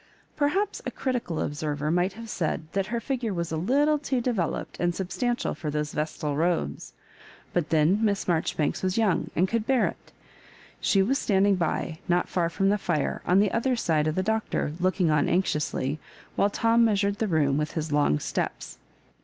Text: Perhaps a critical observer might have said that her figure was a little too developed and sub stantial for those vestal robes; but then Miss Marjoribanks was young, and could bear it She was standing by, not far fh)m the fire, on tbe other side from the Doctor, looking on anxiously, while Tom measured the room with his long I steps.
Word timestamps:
Perhaps 0.35 0.81
a 0.83 0.89
critical 0.89 1.39
observer 1.39 1.91
might 1.91 2.13
have 2.13 2.27
said 2.27 2.63
that 2.71 2.87
her 2.87 2.99
figure 2.99 3.35
was 3.35 3.51
a 3.51 3.55
little 3.55 3.99
too 3.99 4.19
developed 4.19 4.79
and 4.79 4.95
sub 4.95 5.09
stantial 5.09 5.55
for 5.55 5.69
those 5.69 5.91
vestal 5.93 6.35
robes; 6.35 6.93
but 7.53 7.69
then 7.69 8.03
Miss 8.03 8.27
Marjoribanks 8.27 8.81
was 8.81 8.97
young, 8.97 9.29
and 9.35 9.47
could 9.47 9.67
bear 9.67 9.85
it 9.85 10.11
She 10.79 11.03
was 11.03 11.19
standing 11.19 11.53
by, 11.55 11.99
not 12.07 12.27
far 12.29 12.49
fh)m 12.49 12.69
the 12.71 12.79
fire, 12.79 13.21
on 13.27 13.39
tbe 13.41 13.51
other 13.53 13.75
side 13.75 14.05
from 14.07 14.15
the 14.15 14.23
Doctor, 14.23 14.71
looking 14.79 15.11
on 15.11 15.29
anxiously, 15.29 15.99
while 16.35 16.49
Tom 16.49 16.83
measured 16.83 17.19
the 17.19 17.27
room 17.27 17.59
with 17.59 17.73
his 17.73 17.91
long 17.91 18.15
I 18.15 18.17
steps. 18.17 18.79